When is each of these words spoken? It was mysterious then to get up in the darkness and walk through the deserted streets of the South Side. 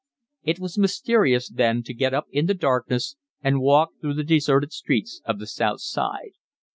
It 0.41 0.57
was 0.59 0.79
mysterious 0.79 1.47
then 1.47 1.83
to 1.83 1.93
get 1.93 2.11
up 2.11 2.25
in 2.31 2.47
the 2.47 2.55
darkness 2.55 3.17
and 3.43 3.61
walk 3.61 3.91
through 4.01 4.15
the 4.15 4.23
deserted 4.23 4.73
streets 4.73 5.21
of 5.25 5.37
the 5.37 5.45
South 5.45 5.81
Side. 5.81 6.31